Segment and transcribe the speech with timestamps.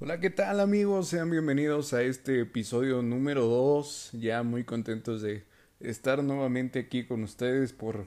[0.00, 1.08] Hola, ¿qué tal amigos?
[1.08, 4.12] Sean bienvenidos a este episodio número 2.
[4.14, 5.44] Ya muy contentos de
[5.80, 8.06] estar nuevamente aquí con ustedes por,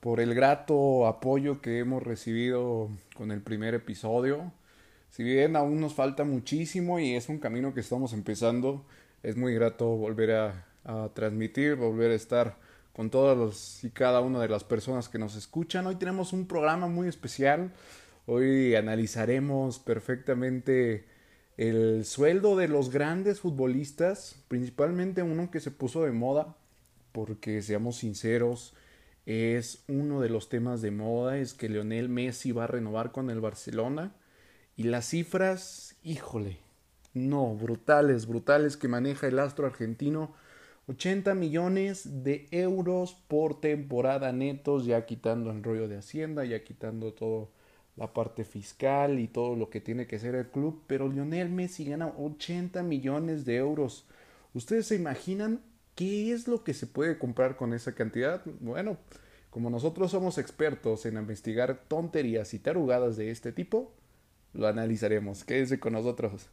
[0.00, 4.52] por el grato apoyo que hemos recibido con el primer episodio.
[5.10, 8.84] Si bien aún nos falta muchísimo y es un camino que estamos empezando,
[9.22, 10.66] es muy grato volver a,
[11.14, 12.56] transmitir, volver a estar
[12.94, 15.86] con todas y cada una de las personas que nos escuchan.
[15.86, 17.72] Hoy tenemos un programa muy especial.
[18.26, 21.04] Hoy analizaremos perfectamente
[21.56, 26.56] el sueldo de los grandes futbolistas, principalmente uno que se puso de moda,
[27.12, 28.74] porque seamos sinceros,
[29.26, 33.30] es uno de los temas de moda, es que Lionel Messi va a renovar con
[33.30, 34.14] el Barcelona
[34.76, 36.58] y las cifras, híjole,
[37.12, 40.34] no, brutales, brutales que maneja el astro argentino.
[40.86, 47.12] 80 millones de euros por temporada netos, ya quitando el rollo de Hacienda, ya quitando
[47.12, 47.50] todo
[47.96, 51.84] la parte fiscal y todo lo que tiene que hacer el club, pero Lionel Messi
[51.84, 54.06] gana 80 millones de euros.
[54.54, 55.60] ¿Ustedes se imaginan
[55.94, 58.42] qué es lo que se puede comprar con esa cantidad?
[58.60, 58.96] Bueno,
[59.50, 63.92] como nosotros somos expertos en investigar tonterías y tarugadas de este tipo,
[64.52, 65.44] lo analizaremos.
[65.44, 66.48] Quédese con nosotros.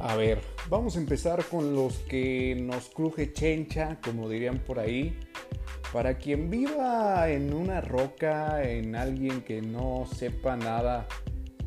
[0.00, 5.18] A ver, Vamos a empezar con los que nos cruje chencha, como dirían por ahí.
[5.94, 11.08] Para quien viva en una roca, en alguien que no sepa nada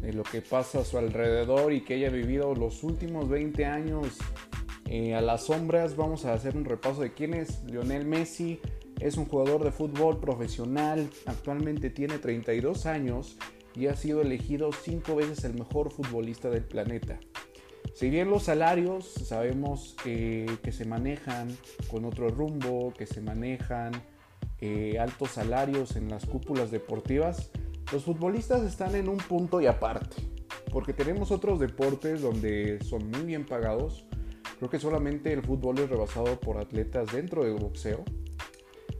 [0.01, 4.19] de lo que pasa a su alrededor y que haya vivido los últimos 20 años
[4.85, 8.59] eh, a las sombras, vamos a hacer un repaso de quién es Lionel Messi.
[8.99, 13.35] Es un jugador de fútbol profesional, actualmente tiene 32 años
[13.73, 17.19] y ha sido elegido 5 veces el mejor futbolista del planeta.
[17.93, 21.55] Si bien los salarios sabemos que se manejan
[21.89, 23.91] con otro rumbo, que se manejan
[24.63, 27.49] eh, altos salarios en las cúpulas deportivas,
[27.91, 30.17] los futbolistas están en un punto y aparte,
[30.71, 34.05] porque tenemos otros deportes donde son muy bien pagados.
[34.59, 38.03] Creo que solamente el fútbol es rebasado por atletas dentro del boxeo.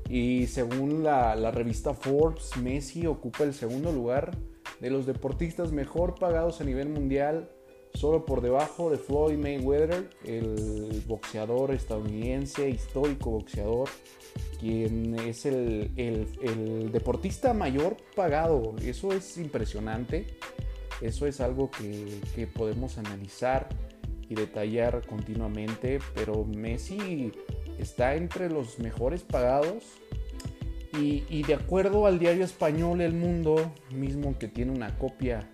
[0.10, 4.36] Y según la, la revista Forbes, Messi ocupa el segundo lugar
[4.80, 7.52] de los deportistas mejor pagados a nivel mundial
[7.94, 13.90] solo por debajo de Floyd Mayweather, el boxeador estadounidense, histórico boxeador,
[14.60, 18.76] quien es el, deportista mayor pagado.
[18.84, 20.26] Eso es impresionante,
[21.02, 23.70] eso es algo que, podemos analizar
[24.30, 27.32] y detallar continuamente, pero Messi
[27.78, 29.84] está entre los mejores pagados.
[30.94, 35.50] Y, y de acuerdo al diario español El Mundo, mismo que tiene una copia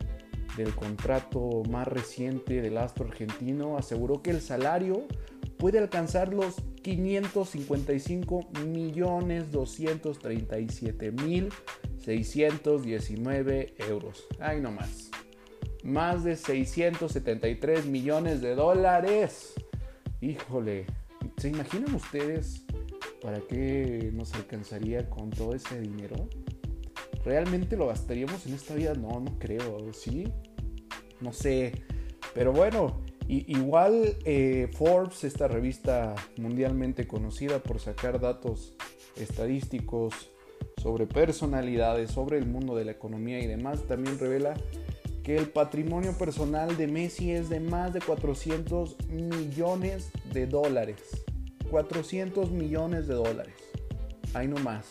[0.58, 5.06] del contrato más reciente del astro argentino aseguró que el salario
[5.58, 11.50] puede alcanzar los 555 millones 237 mil
[12.04, 14.28] 619 euros.
[14.40, 15.12] Ay, no más.
[15.84, 19.54] Más de 673 millones de dólares.
[20.22, 20.86] Híjole,
[21.38, 22.64] ¿se imaginan ustedes
[23.22, 26.28] para qué nos alcanzaría con todo ese dinero?
[27.26, 28.94] ¿Realmente lo gastaríamos en esta vida?
[28.94, 30.32] No, no creo, ¿sí?
[31.22, 31.74] No sé.
[32.34, 38.74] Pero bueno, igual eh, Forbes, esta revista mundialmente conocida por sacar datos
[39.16, 40.32] estadísticos
[40.82, 44.56] sobre personalidades, sobre el mundo de la economía y demás, también revela
[45.24, 51.26] que el patrimonio personal de Messi es de más de 400 millones de dólares.
[51.70, 53.56] 400 millones de dólares.
[54.34, 54.88] Ahí no más.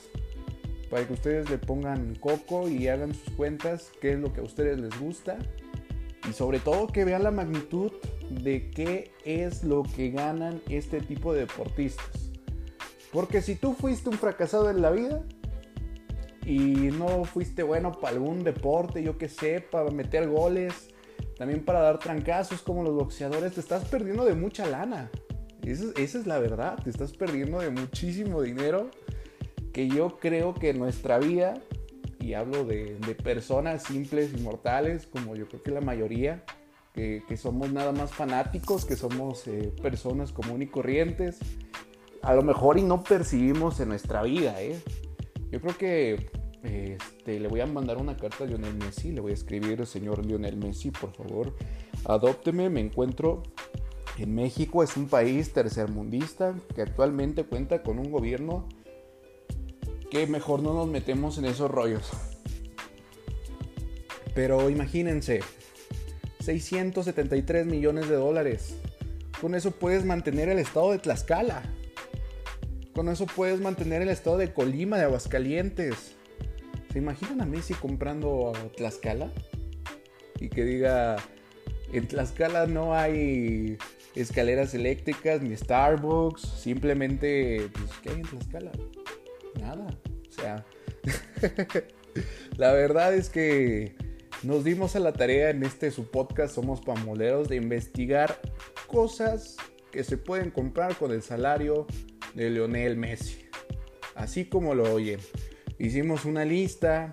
[0.91, 4.45] Para que ustedes le pongan coco y hagan sus cuentas, qué es lo que a
[4.45, 5.39] ustedes les gusta
[6.29, 7.93] y sobre todo que vean la magnitud
[8.31, 12.31] de qué es lo que ganan este tipo de deportistas.
[13.13, 15.23] Porque si tú fuiste un fracasado en la vida
[16.45, 20.91] y no fuiste bueno para algún deporte, yo que sé, para meter goles,
[21.39, 25.11] también para dar trancazos como los boxeadores, te estás perdiendo de mucha lana.
[25.63, 28.91] Esa, es la verdad, te estás perdiendo de muchísimo dinero
[29.73, 31.55] que yo creo que en nuestra vida
[32.27, 36.43] y hablo de, personas simples y mortales, como yo creo que la mayoría,
[36.93, 41.39] que, somos nada más fanáticos, que somos eh, personas común y corrientes,
[42.23, 44.61] a lo mejor y no percibimos en nuestra vida.
[44.61, 44.83] ¿eh?
[45.53, 46.31] Yo creo que
[46.65, 50.27] este, le voy a mandar una carta a Lionel Messi, le voy a escribir, señor
[50.27, 51.55] Lionel Messi, por favor,
[52.07, 53.45] adópteme, me encuentro
[54.19, 58.67] en México, es un país tercermundista que actualmente cuenta con un gobierno
[60.11, 62.11] que mejor no nos metemos en esos rollos.
[64.35, 65.41] Pero imagínense,
[66.41, 68.77] 673 millones de dólares.
[69.41, 71.63] Con eso puedes mantener el estado de Tlaxcala.
[72.95, 76.15] Con eso puedes mantener el estado de Colima, de Aguascalientes.
[76.93, 79.31] ¿Se imaginan a Messi comprando Tlaxcala?
[80.41, 81.17] Y que diga,
[81.93, 83.77] en Tlaxcala no hay
[84.15, 86.43] escaleras eléctricas ni Starbucks.
[86.43, 88.73] Simplemente, pues, ¿qué hay en Tlaxcala?
[89.61, 89.87] Nada.
[90.29, 90.65] O sea,
[92.57, 93.95] la verdad es que
[94.43, 98.41] nos dimos a la tarea en este su podcast Somos Pamoleros de investigar
[98.87, 99.57] cosas
[99.91, 101.87] que se pueden comprar con el salario
[102.35, 103.47] de Leonel Messi.
[104.15, 105.21] Así como lo oyen.
[105.79, 107.13] Hicimos una lista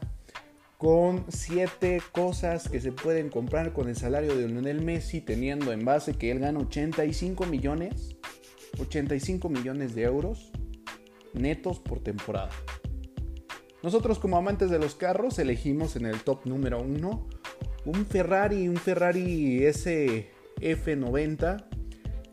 [0.77, 5.85] con 7 cosas que se pueden comprar con el salario de Lionel Messi, teniendo en
[5.85, 8.15] base que él gana 85 millones,
[8.79, 10.51] 85 millones de euros
[11.33, 12.51] netos por temporada.
[13.81, 17.27] Nosotros como amantes de los carros elegimos en el top número 1
[17.85, 21.65] un Ferrari, un Ferrari SF90,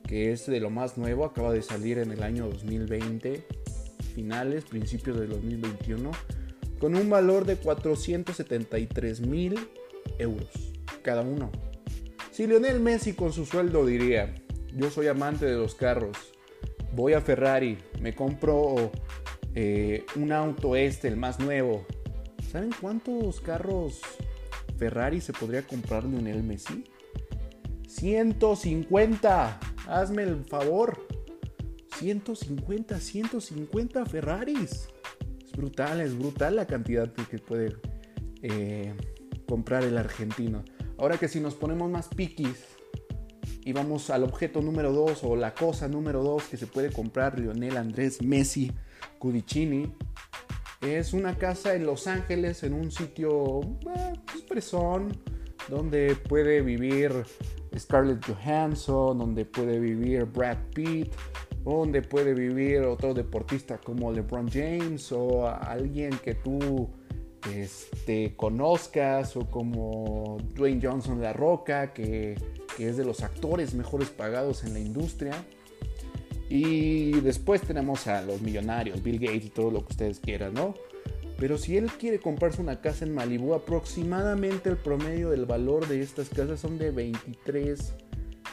[0.06, 3.44] que es de lo más nuevo, acaba de salir en el año 2020,
[4.14, 6.12] finales, principios del 2021,
[6.78, 9.58] con un valor de 473 mil
[10.18, 10.50] euros
[11.02, 11.50] cada uno.
[12.30, 14.34] Si Lionel Messi con su sueldo diría,
[14.74, 16.16] yo soy amante de los carros,
[16.94, 18.90] voy a Ferrari, me compro
[19.54, 21.86] eh, un auto este, el más nuevo.
[22.50, 24.00] ¿Saben cuántos carros
[24.78, 26.84] Ferrari se podría comprar Lionel Messi?
[27.86, 29.60] 150.
[29.86, 31.06] Hazme el favor.
[31.98, 34.88] 150, 150 Ferraris.
[35.44, 37.76] Es brutal, es brutal la cantidad que puede
[38.42, 38.94] eh,
[39.46, 40.64] comprar el argentino.
[40.98, 42.79] Ahora que si nos ponemos más piquis
[43.64, 47.38] y vamos al objeto número 2 o la cosa número 2 que se puede comprar
[47.38, 48.72] Lionel Andrés Messi
[49.18, 49.92] Cudicini,
[50.80, 53.60] es una casa en Los Ángeles, en un sitio
[54.48, 54.72] pues,
[55.68, 57.12] donde puede vivir
[57.78, 61.12] Scarlett Johansson, donde puede vivir Brad Pitt,
[61.64, 66.88] donde puede vivir otro deportista como LeBron James o alguien que tú
[67.54, 72.36] este, conozcas o como Dwayne Johnson La Roca, que,
[72.80, 75.34] que es de los actores mejores pagados en la industria.
[76.48, 80.72] Y después tenemos a los millonarios, Bill Gates y todo lo que ustedes quieran, ¿no?
[81.36, 86.00] Pero si él quiere comprarse una casa en Malibu, aproximadamente el promedio del valor de
[86.00, 87.92] estas casas son de 23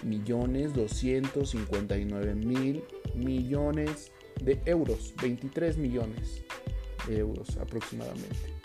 [0.04, 2.84] millones 259 mil
[3.16, 5.14] millones de euros.
[5.22, 6.44] 23 millones
[7.08, 8.57] de euros aproximadamente.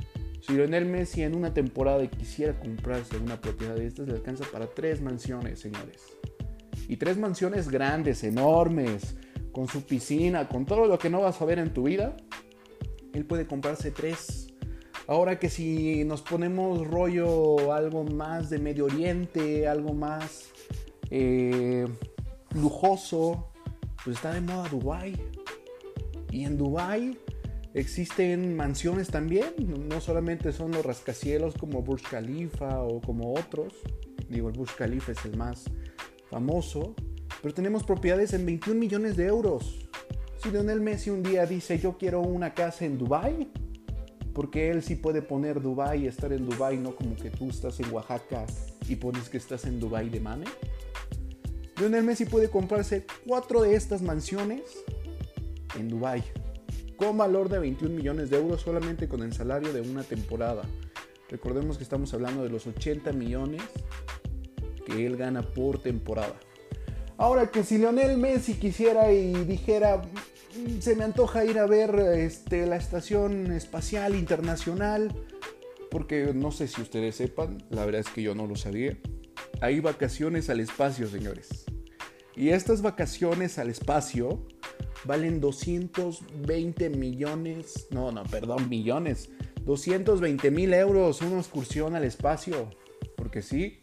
[0.42, 4.66] Si Lionel Messi en una temporada quisiera comprarse una propiedad de estas, le alcanza para
[4.66, 6.02] tres mansiones, señores.
[6.88, 9.16] Y tres mansiones grandes, enormes,
[9.52, 12.16] con su piscina, con todo lo que no vas a ver en tu vida,
[13.12, 14.48] él puede comprarse tres.
[15.06, 20.50] Ahora que si nos ponemos rollo algo más de Medio Oriente, algo más
[21.10, 21.86] eh,
[22.54, 23.52] lujoso,
[24.02, 25.14] pues está de moda Dubai.
[26.32, 27.16] Y en Dubai
[27.74, 29.54] existen mansiones también,
[29.88, 33.74] no solamente son los rascacielos como Burj Khalifa o como otros.
[34.28, 35.64] Digo, el Burj Khalifa es el más
[36.30, 36.94] famoso,
[37.40, 39.88] pero tenemos propiedades en 21 millones de euros.
[40.42, 43.50] Si Lionel Messi un día dice yo quiero una casa en Dubai,
[44.34, 47.78] porque él sí puede poner Dubai y estar en Dubai, no como que tú estás
[47.80, 48.46] en Oaxaca
[48.88, 50.46] y pones que estás en Dubai de mame.
[51.78, 54.62] Lionel Messi puede comprarse cuatro de estas mansiones
[55.78, 56.22] en Dubai
[57.02, 60.62] con valor de 21 millones de euros solamente con el salario de una temporada.
[61.28, 63.60] Recordemos que estamos hablando de los 80 millones
[64.86, 66.36] que él gana por temporada.
[67.16, 71.92] Ahora que si Lionel Messi quisiera y dijera, mm, se me antoja ir a ver
[72.18, 75.12] este, la Estación Espacial Internacional,
[75.90, 78.96] porque no sé si ustedes sepan, la verdad es que yo no lo sabía,
[79.60, 81.64] hay vacaciones al espacio, señores.
[82.36, 84.46] Y estas vacaciones al espacio
[85.04, 89.30] valen 220 millones, no, no, perdón, millones,
[89.64, 92.70] 220 mil euros una excursión al espacio.
[93.16, 93.80] Porque sí,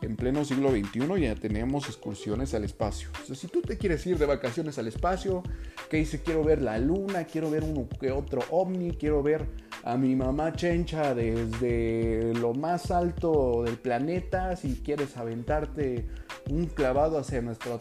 [0.00, 3.08] en pleno siglo XXI ya tenemos excursiones al espacio.
[3.32, 5.42] si tú te quieres ir de vacaciones al espacio,
[5.90, 9.46] que dice quiero ver la luna, quiero ver uno que otro ovni, quiero ver
[9.84, 16.06] a mi mamá Chencha desde lo más alto del planeta, si quieres aventarte
[16.50, 17.78] un clavado hacia nuestra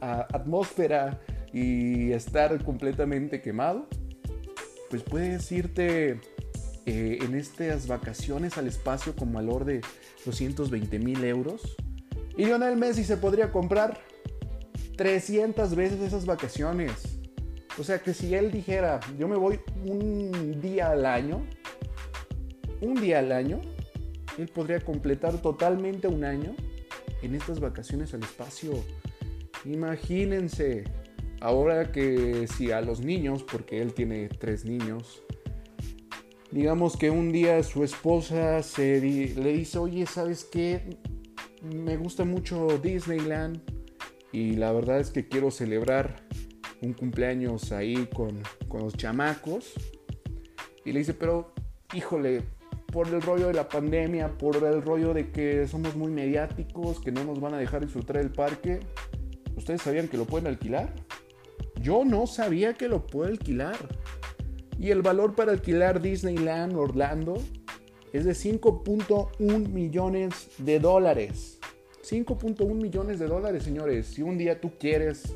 [0.00, 1.20] atmósfera
[1.52, 3.88] y estar completamente quemado,
[4.90, 6.20] pues puedes irte
[6.86, 9.80] eh, en estas vacaciones al espacio con valor de
[10.24, 11.76] 220 mil euros.
[12.36, 14.00] Y Lionel Messi se podría comprar
[14.96, 17.18] 300 veces esas vacaciones.
[17.78, 21.46] O sea que si él dijera, yo me voy un día al año,
[22.80, 23.60] un día al año,
[24.38, 26.54] él podría completar totalmente un año
[27.22, 28.72] en estas vacaciones al espacio.
[29.64, 30.84] Imagínense,
[31.40, 35.22] ahora que si a los niños, porque él tiene tres niños,
[36.50, 40.98] digamos que un día su esposa le dice, oye, ¿sabes qué?
[41.62, 43.60] Me gusta mucho Disneyland
[44.32, 46.16] y la verdad es que quiero celebrar
[46.80, 49.72] un cumpleaños ahí con, con los chamacos.
[50.84, 51.52] Y le dice, pero
[51.94, 52.42] híjole,
[52.92, 57.12] por el rollo de la pandemia, por el rollo de que somos muy mediáticos, que
[57.12, 58.80] no nos van a dejar disfrutar del parque,
[59.56, 60.94] ¿ustedes sabían que lo pueden alquilar?
[61.80, 63.76] Yo no sabía que lo puede alquilar.
[64.78, 67.36] Y el valor para alquilar Disneyland Orlando
[68.12, 71.58] es de 5.1 millones de dólares.
[72.08, 74.06] 5.1 millones de dólares, señores.
[74.06, 75.34] Si un día tú quieres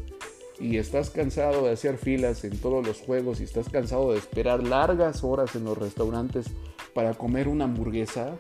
[0.58, 4.62] y estás cansado de hacer filas en todos los juegos y estás cansado de esperar
[4.62, 6.46] largas horas en los restaurantes
[6.94, 8.38] para comer una hamburguesa,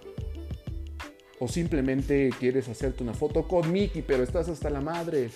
[1.40, 5.30] o simplemente quieres hacerte una foto con Mickey, pero estás hasta la madre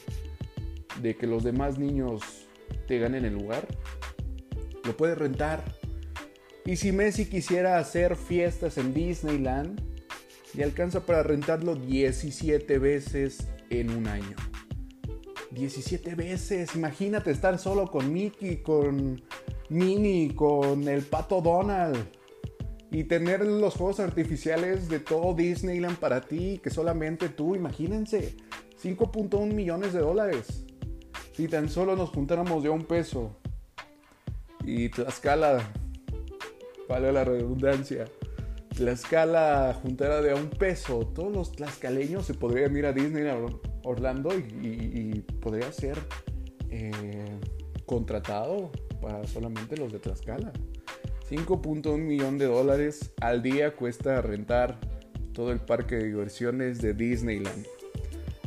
[1.03, 2.47] de que los demás niños
[2.87, 3.67] te ganen el lugar,
[4.85, 5.63] lo puedes rentar.
[6.65, 9.81] Y si Messi quisiera hacer fiestas en Disneyland,
[10.55, 14.37] le alcanza para rentarlo 17 veces en un año.
[15.51, 16.75] 17 veces.
[16.75, 19.23] Imagínate estar solo con Mickey, con
[19.69, 21.97] Minnie, con el pato Donald.
[22.91, 28.37] Y tener los juegos artificiales de todo Disneyland para ti, que solamente tú, imagínense.
[28.83, 30.66] 5.1 millones de dólares.
[31.37, 33.37] Si tan solo nos juntáramos de un peso.
[34.65, 35.71] Y Tlaxcala,
[36.89, 38.07] vale la redundancia,
[38.75, 44.31] Tlaxcala juntara de a un peso, todos los tlaxcaleños se podrían ir a Disneyland Orlando
[44.35, 45.99] y, podría ser
[46.71, 47.39] eh,
[47.85, 50.55] contratado para solamente los de Tlaxcala.
[51.29, 54.81] 5.1 millón de dólares al día cuesta rentar
[55.35, 57.67] todo el parque de diversiones de Disneyland.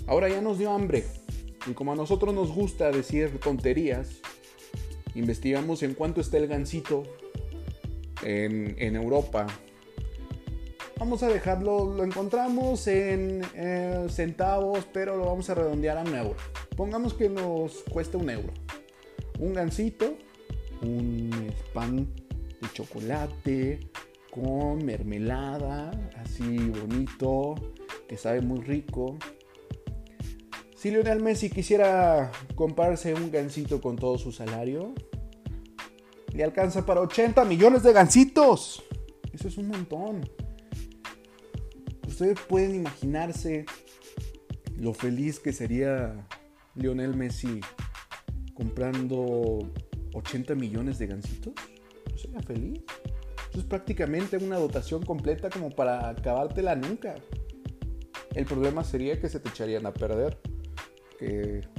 [0.08, 1.04] Ahora ya nos dio hambre
[1.70, 4.10] y como a nosotros nos gusta decir tonterías,
[5.16, 7.04] investigamos en cuánto está el gansito
[8.24, 9.48] en, Europa
[10.98, 16.14] Vamos a dejarlo, lo encontramos en eh, centavos, pero lo vamos a redondear a un
[16.14, 16.36] euro.
[16.76, 18.52] Pongamos que nos cuesta un euro.
[19.40, 20.18] Un gansito,
[20.82, 22.06] un pan
[22.60, 23.80] de chocolate
[24.30, 27.56] con mermelada, así bonito,
[28.10, 29.18] que sabe muy rico.
[30.80, 34.94] Si Lionel Messi quisiera comprarse un gansito con todo su salario,
[36.32, 38.84] le alcanza para 80 millones de gansitos.
[39.34, 40.22] Eso es un montón
[42.20, 43.66] ustedes pueden imaginarse
[44.78, 46.28] lo feliz que sería
[46.76, 47.62] Lionel Messi
[48.54, 49.60] comprando
[50.14, 51.54] 80 millones de gansitos.
[52.12, 52.84] ¿No sería feliz?
[53.52, 57.16] Eso es prácticamente una dotación completa como para acabártela nunca.
[58.36, 60.38] El problema sería que se te echarían a perder.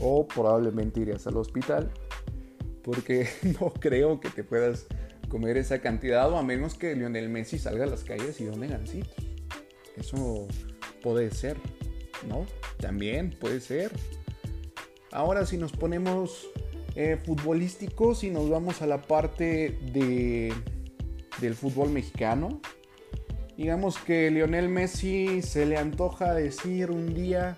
[0.00, 1.90] O probablemente irías al hospital.
[2.82, 3.28] Porque
[3.60, 4.86] no creo que te puedas
[5.28, 8.68] comer esa cantidad o a menos que Lionel Messi salga a las calles y done
[8.68, 9.14] gansitos.
[9.96, 10.48] Eso
[11.02, 11.56] puede ser,
[12.28, 12.46] ¿no?
[12.78, 13.92] También puede ser.
[15.12, 16.48] Ahora si nos ponemos
[16.94, 20.52] eh, futbolísticos y nos vamos a la parte de,
[21.40, 22.60] del fútbol mexicano,
[23.56, 27.54] digamos que Lionel Messi se le antoja decir un día,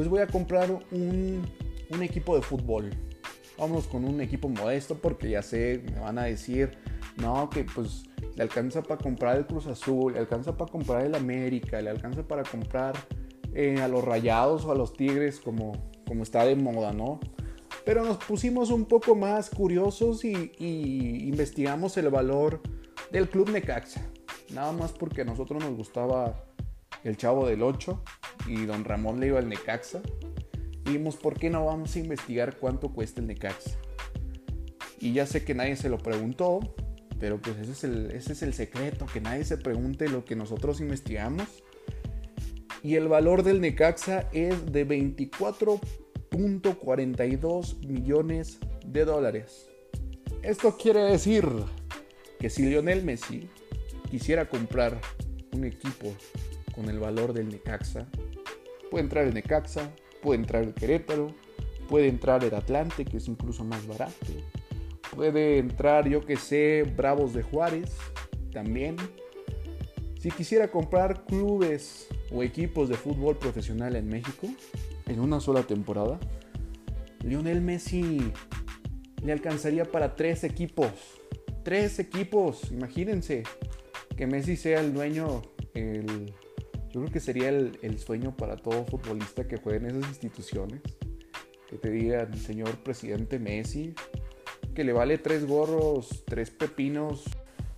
[0.00, 1.46] pues voy a comprar un,
[1.90, 2.88] un equipo de fútbol.
[3.58, 6.70] Vámonos con un equipo modesto porque ya sé, me van a decir,
[7.18, 8.04] no, que pues
[8.34, 12.22] le alcanza para comprar el Cruz Azul, le alcanza para comprar el América, le alcanza
[12.22, 12.94] para comprar
[13.52, 15.72] eh, a los Rayados o a los Tigres como,
[16.08, 17.20] como está de moda, ¿no?
[17.84, 20.50] Pero nos pusimos un poco más curiosos y,
[21.28, 22.62] investigamos el valor
[23.12, 24.00] del Club Necaxa.
[24.54, 26.42] Nada más porque a nosotros nos gustaba
[27.04, 28.02] el Chavo del 8
[28.46, 30.00] y don Ramón le iba al Necaxa.
[30.86, 33.78] Y vimos, ¿por qué no vamos a investigar cuánto cuesta el Necaxa?
[34.98, 36.74] Y ya sé que nadie se lo preguntó,
[37.18, 40.34] pero pues ese es, el, ese es el secreto, que nadie se pregunte lo que
[40.36, 41.46] nosotros investigamos.
[42.82, 49.68] Y el valor del Necaxa es de 24.42 millones de dólares.
[50.42, 51.46] Esto quiere decir
[52.38, 53.50] que si Lionel Messi
[54.10, 54.98] quisiera comprar
[55.52, 56.14] un equipo
[56.74, 58.08] con el valor del Necaxa,
[58.90, 59.90] puede entrar el Necaxa,
[60.22, 61.34] puede entrar el Querétaro,
[61.88, 64.26] puede entrar el Atlante, que es incluso más barato,
[65.14, 67.96] Puede entrar, yo que sé, Bravos de Juárez
[68.52, 68.94] también.
[70.20, 74.46] Si quisiera comprar clubes o equipos de fútbol profesional en México
[75.08, 76.20] en una sola temporada,
[77.24, 78.32] Lionel Messi
[79.24, 80.92] le alcanzaría para tres equipos.
[81.64, 83.42] Tres equipos, imagínense
[84.16, 85.42] que Messi sea el dueño,
[85.74, 86.32] el,
[86.92, 90.80] yo creo que sería el, sueño para todo futbolista que juegue en esas instituciones.
[91.68, 93.94] que te digan, señor presidente Messi,
[94.74, 97.24] que le vale tres gorros, tres pepinos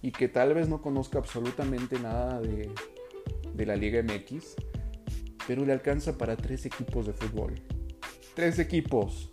[0.00, 2.71] y que tal vez no conozca absolutamente nada de,
[3.54, 4.57] de la Liga MX,
[5.47, 7.54] pero le alcanza para tres equipos de fútbol.
[8.35, 9.31] Tres equipos.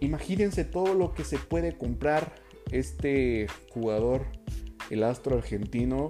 [0.00, 2.34] Imagínense todo lo que se puede comprar
[2.72, 4.24] este jugador,
[4.88, 6.08] el astro argentino.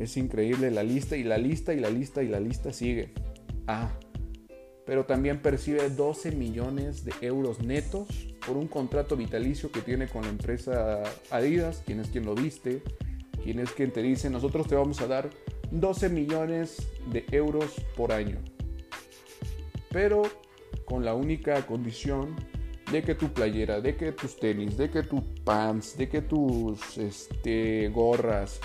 [0.00, 3.12] Es increíble la lista y la lista y la lista y la lista sigue.
[3.66, 3.92] Ah,
[4.86, 8.08] pero también percibe 12 millones de euros netos
[8.46, 12.82] por un contrato vitalicio que tiene con la empresa Adidas, quien es quien lo viste,
[13.44, 15.28] quien es quien te dice, nosotros te vamos a dar
[15.70, 16.78] 12 millones
[17.12, 18.38] de euros por año.
[19.90, 20.22] Pero
[20.86, 22.36] con la única condición
[22.90, 26.96] de que tu playera, de que tus tenis, de que tus pants, de que tus
[26.96, 28.60] este, gorras,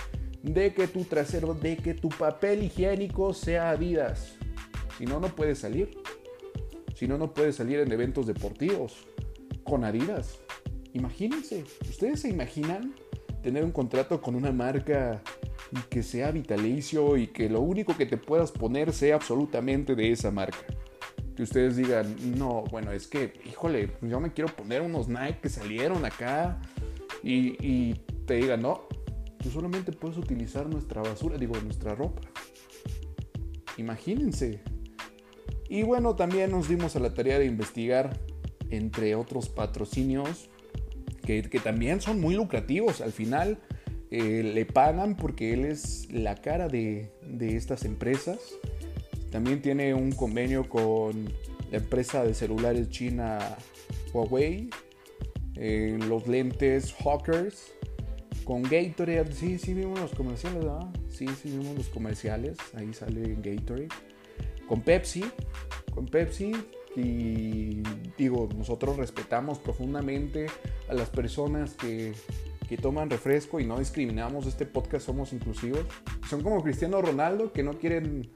[0.46, 4.36] de que tu trasero, de que tu papel higiénico sea Adidas.
[4.98, 5.98] Si no, no puedes salir.
[6.94, 9.06] Si no, no puedes salir en eventos deportivos
[9.64, 10.40] con Adidas.
[10.94, 12.94] Imagínense, ¿ustedes se imaginan
[13.42, 15.22] tener un contrato con una marca
[15.90, 20.32] que sea vitalicio y que lo único que te puedas poner sea absolutamente de esa
[20.32, 20.60] marca?
[21.36, 25.50] Que ustedes digan, no, bueno, es que, híjole, yo me quiero poner unos Nike que
[25.50, 26.62] salieron acá
[27.24, 28.88] y, y te digan, no,
[29.46, 32.24] tú solamente puedes utilizar nuestra basura, digo, nuestra ropa.
[33.78, 34.62] Imagínense.
[35.70, 38.20] Y bueno, también nos dimos a la tarea de investigar
[38.72, 40.50] entre otros patrocinios
[41.22, 43.02] que, también son muy lucrativos.
[43.02, 43.60] Al final
[44.10, 48.40] eh, le pagan porque él es la cara de, estas empresas.
[49.30, 51.26] También tiene un convenio con
[51.70, 53.38] la empresa de celulares china
[54.12, 54.72] Huawei,
[55.54, 57.76] eh, los lentes Hawkers,
[58.46, 59.34] con Gatorade.
[59.34, 60.88] Sí, sí vimos los comerciales, ¿verdad?
[61.10, 62.58] Sí, sí vimos los comerciales.
[62.76, 63.90] Ahí sale Gatorade.
[64.68, 65.26] Con Pepsi,
[65.94, 66.54] con Pepsi
[66.96, 67.84] y
[68.18, 70.48] digo, nosotros respetamos profundamente
[70.88, 72.14] a las personas que,
[72.82, 74.48] toman refresco y no discriminamos.
[74.48, 75.86] Este podcast somos inclusivos.
[76.30, 78.30] Son como Cristiano Ronaldo que no quieren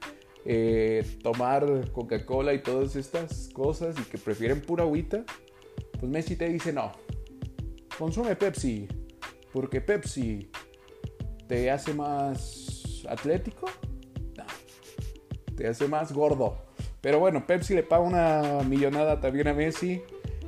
[0.44, 5.24] eh, tomar Coca-Cola y todas estas cosas y que prefieren pura agüita.
[5.98, 6.92] Pues Messi te dice no.
[7.98, 8.88] Consume Pepsi.
[9.52, 10.50] Porque Pepsi
[11.48, 13.66] te hace más atlético.
[14.36, 14.44] No.
[15.56, 16.56] Te hace más gordo.
[17.00, 20.02] Pero bueno, Pepsi le paga una millonada también a Messi.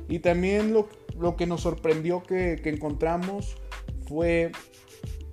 [0.07, 3.55] Y también lo, que nos sorprendió que, encontramos
[4.07, 4.51] fue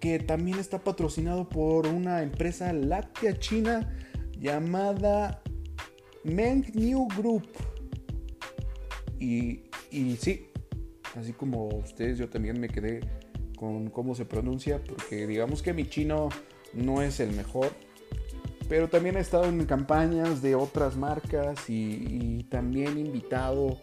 [0.00, 3.96] que también está patrocinado por una empresa láctea china
[4.38, 5.42] llamada
[6.24, 7.48] Mengniu Group.
[9.18, 10.48] Y, y sí,
[11.14, 13.00] así como ustedes, yo también me quedé
[13.61, 16.31] con cómo se pronuncia, porque digamos que mi chino
[16.73, 17.70] no es el mejor
[18.70, 23.81] pero también he estado en campañas de otras marcas y, también invitado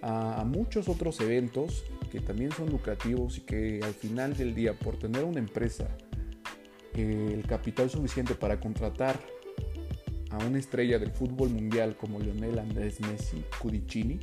[0.00, 4.96] a, muchos otros eventos que también son lucrativos y que al final del día por
[4.96, 5.88] tener una empresa
[6.94, 9.20] el capital suficiente para contratar
[10.30, 14.20] a una estrella del fútbol mundial como Lionel Andrés Messi Cudicini,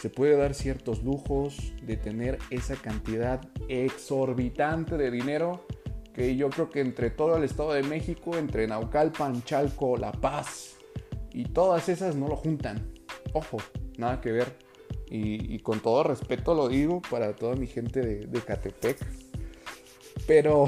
[0.00, 5.66] se puede dar ciertos lujos de tener esa cantidad exorbitante de dinero
[6.14, 10.76] que yo creo que entre todo el Estado de México, entre Naucalpan, Chalco, La Paz
[11.32, 12.92] y todas esas no lo juntan.
[13.32, 13.58] Ojo,
[13.98, 14.56] nada que ver.
[15.10, 18.98] Y, con todo respeto lo digo para toda mi gente de, Catepec.
[20.26, 20.66] Pero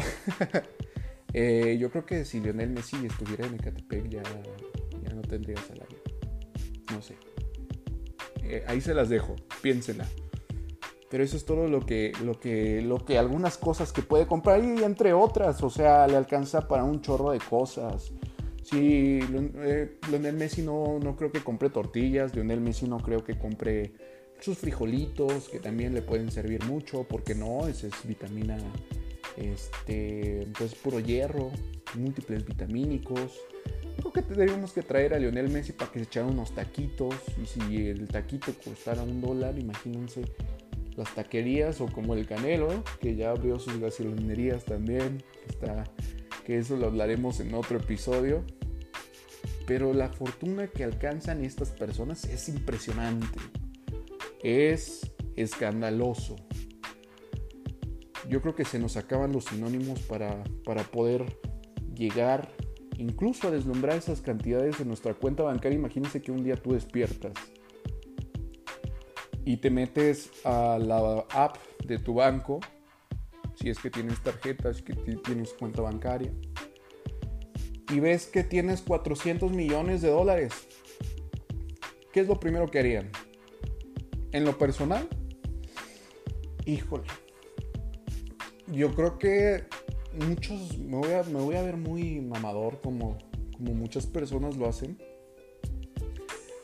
[1.34, 4.22] eh, yo creo que si Lionel Messi estuviera en Catepec ya,
[5.02, 5.98] ya no tendría salario.
[6.90, 7.16] No sé.
[8.50, 10.06] Eh, ahí se las dejo, piénsela.
[11.08, 14.64] Pero eso es todo lo que, lo que, lo que algunas cosas que puede comprar
[14.64, 18.12] y entre otras, o sea, le alcanza para un chorro de cosas.
[18.62, 23.36] Sí, eh, Lionel Messi no, no creo que compre tortillas, Lionel Messi no creo que
[23.36, 23.92] compre
[24.40, 28.58] sus frijolitos, que también le pueden servir mucho, porque no, esa es vitamina,
[29.36, 31.50] este, pues puro hierro,
[31.94, 33.40] múltiples vitamínicos.
[34.00, 37.44] Creo que tendríamos que traer a Lionel Messi para que se echara unos taquitos, y
[37.44, 40.22] si el taquito costara un dólar, imagínense
[40.96, 45.84] las taquerías o como el Canelo, que ya abrió sus gasolinerías también, está,
[46.46, 48.42] que eso lo hablaremos en otro episodio.
[49.66, 53.38] Pero la fortuna que alcanzan estas personas es impresionante,
[54.42, 56.36] es escandaloso.
[58.28, 61.36] Yo creo que se nos acaban los sinónimos para, para poder
[61.94, 62.50] llegar
[63.00, 65.78] incluso a deslumbrar esas cantidades en nuestra cuenta bancaria.
[65.78, 67.32] Imagínense que un día tú despiertas
[69.44, 72.60] y te metes a la app de tu banco,
[73.54, 76.30] si es que tienes tarjetas, si que tienes cuenta bancaria,
[77.90, 80.52] y ves que tienes 400 millones de dólares.
[82.12, 83.10] ¿qué es lo primero que harían?
[84.32, 85.08] En lo personal,
[86.66, 87.04] híjole,
[88.66, 89.64] yo creo que
[90.12, 93.18] muchos, me voy a, me voy a ver muy mamador como,
[93.56, 94.98] como muchas personas lo hacen.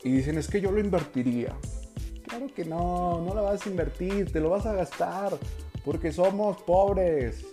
[0.03, 1.55] Y dicen, es que yo lo invertiría.
[2.27, 5.37] Claro que no, no lo vas a invertir, te lo vas a gastar,
[5.83, 7.45] porque somos pobres.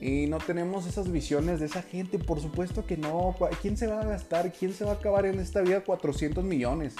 [0.00, 3.36] Y no tenemos esas visiones de esa gente, por supuesto que no.
[3.60, 4.52] ¿Quién se va a gastar?
[4.52, 6.96] ¿Quién se va a acabar en esta vida 400 millones?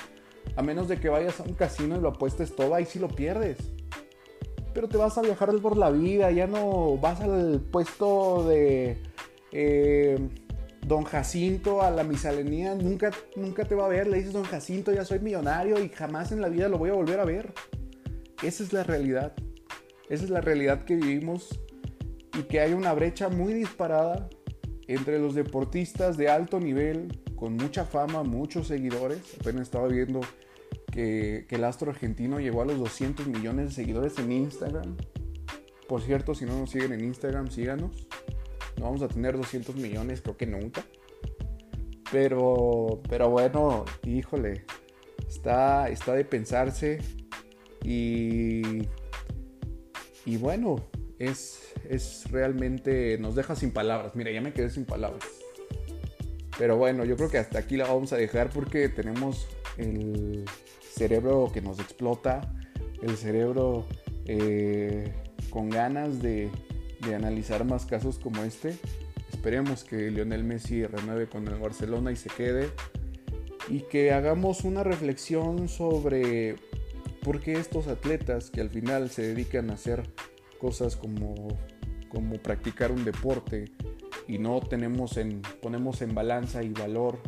[0.54, 3.08] A menos de que vayas a un casino y lo apuestes todo, ahí sí lo
[3.08, 3.58] pierdes
[4.74, 8.98] pero te vas a viajar por la vida, ya no vas al puesto de
[9.52, 10.18] eh,
[10.86, 14.92] Don Jacinto, a la misalenía, nunca, nunca te va a ver, le dices Don Jacinto,
[14.92, 17.52] ya soy millonario y jamás en la vida lo voy a volver a ver.
[18.42, 19.34] Esa es la realidad,
[20.08, 21.60] esa es la realidad que vivimos
[22.38, 24.28] y que hay una brecha muy disparada
[24.88, 30.20] entre los deportistas de alto nivel, con mucha fama, muchos seguidores, apenas estaba viendo
[30.92, 34.96] que, el astro argentino llegó a los 200 millones de seguidores en Instagram.
[35.88, 38.06] Por cierto, si no nos siguen en Instagram, síganos.
[38.76, 40.84] No vamos a tener 200 millones, creo que nunca.
[42.12, 44.64] Pero, pero bueno, híjole,
[45.26, 46.98] está, está de pensarse.
[47.82, 48.86] Y,
[50.24, 50.76] y bueno,
[51.18, 54.14] es, es realmente, nos deja sin palabras.
[54.14, 55.24] Mira, ya me quedé sin palabras.
[56.58, 60.44] Pero bueno, yo creo que hasta aquí la vamos a dejar porque tenemos el,
[61.02, 62.42] cerebro que nos explota,
[63.02, 63.86] el cerebro
[64.26, 65.12] eh,
[65.50, 66.48] con ganas de,
[67.12, 68.76] analizar más casos como este.
[69.32, 72.70] Esperemos que Lionel Messi renueve con el Barcelona y se quede.
[73.68, 76.54] Y que hagamos una reflexión sobre
[77.24, 80.04] por qué estos atletas que al final se dedican a hacer
[80.60, 81.48] cosas como,
[82.10, 83.72] como practicar un deporte
[84.28, 87.18] y no tenemos en, ponemos en balanza y valor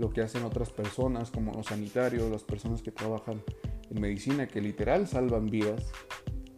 [0.00, 3.42] lo que hacen otras personas como los sanitarios, las personas que trabajan
[3.90, 5.92] en medicina, que literal salvan vidas,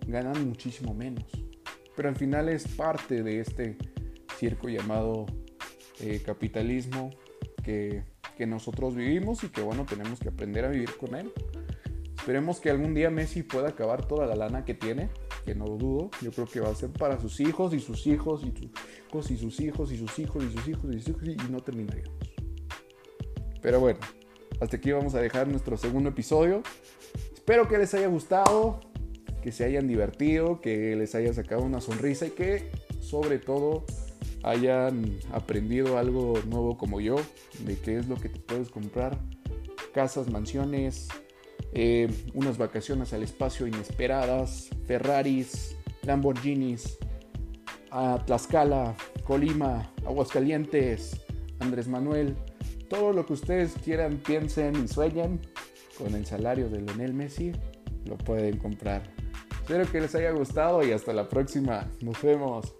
[0.07, 1.25] ganan muchísimo menos.
[1.97, 3.77] Pero al final es parte de este
[4.39, 5.27] circo llamado
[5.99, 7.11] eh, capitalismo
[7.65, 8.05] que,
[8.37, 11.33] que nosotros vivimos y que bueno, tenemos que aprender a vivir con él.
[12.15, 15.11] Esperemos que algún día Messi pueda acabar toda la lana que tiene,
[15.45, 16.13] que no dudo.
[16.21, 19.31] Yo creo que va a ser para sus hijos y sus hijos y sus hijos
[19.33, 22.32] y sus hijos y sus hijos y sus hijos y sus hijos y no terminaríamos.
[23.63, 24.01] Pero bueno,
[24.61, 26.63] hasta aquí vamos a dejar nuestro segundo episodio.
[27.33, 28.81] Espero que les haya gustado,
[29.43, 32.71] que se hayan divertido, que les haya sacado una sonrisa y que
[33.01, 33.85] sobre todo
[34.43, 37.17] hayan aprendido algo nuevo como yo,
[37.61, 39.17] de qué es lo que te puedes comprar.
[39.95, 41.09] Casas, mansiones,
[41.73, 46.99] eh, unas vacaciones al espacio inesperadas, Ferraris, Lamborghinis,
[48.27, 51.21] Tlaxcala, Colima, Aguascalientes,
[51.61, 52.37] Andrés Manuel
[52.93, 55.41] todo lo que ustedes quieran, piensen y sueñen
[55.97, 57.51] con el salario de Lionel Messi,
[58.05, 59.03] lo pueden comprar.
[59.63, 61.89] Espero que les haya gustado y hasta la próxima.
[62.03, 62.75] Nos vemos.